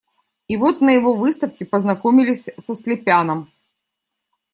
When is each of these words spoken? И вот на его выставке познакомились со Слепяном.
И 0.47 0.57
вот 0.57 0.81
на 0.81 0.89
его 0.89 1.13
выставке 1.13 1.63
познакомились 1.63 2.49
со 2.57 2.73
Слепяном. 2.73 3.51